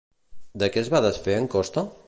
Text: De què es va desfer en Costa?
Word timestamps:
De 0.63 0.69
què 0.75 0.81
es 0.85 0.89
va 0.95 1.03
desfer 1.07 1.39
en 1.43 1.49
Costa? 1.57 1.89